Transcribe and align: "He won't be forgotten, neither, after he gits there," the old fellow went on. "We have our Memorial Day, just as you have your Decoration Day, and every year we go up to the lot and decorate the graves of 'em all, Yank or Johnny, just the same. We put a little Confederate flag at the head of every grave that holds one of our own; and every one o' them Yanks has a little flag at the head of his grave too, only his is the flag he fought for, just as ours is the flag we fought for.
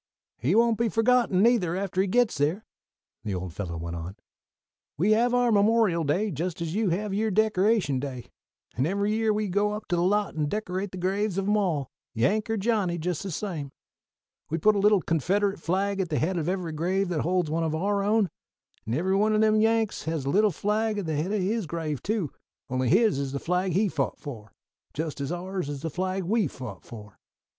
"He 0.39 0.55
won't 0.55 0.79
be 0.79 0.89
forgotten, 0.89 1.43
neither, 1.43 1.75
after 1.75 2.01
he 2.01 2.07
gits 2.07 2.39
there," 2.39 2.65
the 3.23 3.35
old 3.35 3.53
fellow 3.53 3.77
went 3.77 3.95
on. 3.95 4.15
"We 4.97 5.11
have 5.11 5.31
our 5.31 5.51
Memorial 5.51 6.03
Day, 6.03 6.31
just 6.31 6.59
as 6.59 6.73
you 6.73 6.89
have 6.89 7.13
your 7.13 7.29
Decoration 7.29 7.99
Day, 7.99 8.25
and 8.75 8.87
every 8.87 9.11
year 9.11 9.31
we 9.31 9.47
go 9.47 9.73
up 9.73 9.87
to 9.89 9.95
the 9.95 10.01
lot 10.01 10.33
and 10.33 10.49
decorate 10.49 10.89
the 10.91 10.97
graves 10.97 11.37
of 11.37 11.47
'em 11.47 11.55
all, 11.55 11.91
Yank 12.15 12.49
or 12.49 12.57
Johnny, 12.57 12.97
just 12.97 13.21
the 13.21 13.29
same. 13.29 13.69
We 14.49 14.57
put 14.57 14.73
a 14.75 14.79
little 14.79 15.03
Confederate 15.03 15.59
flag 15.59 15.99
at 15.99 16.09
the 16.09 16.17
head 16.17 16.35
of 16.35 16.49
every 16.49 16.71
grave 16.71 17.09
that 17.09 17.21
holds 17.21 17.51
one 17.51 17.63
of 17.63 17.75
our 17.75 18.01
own; 18.01 18.31
and 18.87 18.95
every 18.95 19.15
one 19.15 19.33
o' 19.33 19.37
them 19.37 19.61
Yanks 19.61 20.05
has 20.05 20.25
a 20.25 20.31
little 20.31 20.49
flag 20.49 20.97
at 20.97 21.05
the 21.05 21.15
head 21.15 21.31
of 21.31 21.41
his 21.43 21.67
grave 21.67 22.01
too, 22.01 22.31
only 22.71 22.89
his 22.89 23.19
is 23.19 23.33
the 23.33 23.39
flag 23.39 23.73
he 23.73 23.87
fought 23.87 24.17
for, 24.17 24.51
just 24.95 25.21
as 25.21 25.31
ours 25.31 25.69
is 25.69 25.83
the 25.83 25.91
flag 25.91 26.23
we 26.23 26.47
fought 26.47 26.83
for. 26.83 27.19